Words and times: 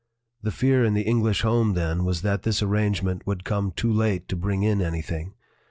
The 0.41 0.49
fear 0.49 0.83
in 0.83 0.95
the 0.95 1.03
English 1.03 1.43
home 1.43 1.75
then 1.75 2.03
was 2.03 2.23
that 2.23 2.41
this 2.41 2.63
ar 2.63 2.67
rangement 2.69 3.21
would 3.27 3.43
come 3.43 3.71
too 3.71 3.93
late 3.93 4.27
to 4.29 4.35
bring 4.35 4.63
in 4.63 4.81
any 4.81 5.03
thing. 5.03 5.35